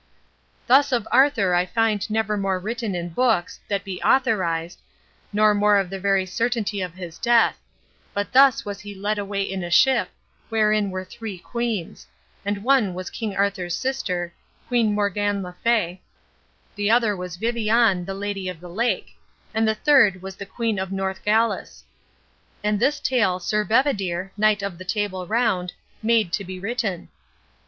[0.65, 4.79] Thus of Arthur I find never more written in books that be authorized,
[5.31, 7.59] nor more of the very certainty of his death;
[8.11, 10.09] but thus was he led away in a ship,
[10.49, 12.07] wherein were three queens;
[12.43, 14.33] the one was King Arthur's sister,
[14.67, 16.01] Queen Morgane le Fay;
[16.75, 19.15] the other was Viviane, the Lady of the Lake;
[19.53, 21.83] and the third was the queen of North Galis.
[22.63, 27.09] And this tale Sir Bedivere, knight of the Table Round, made to be written.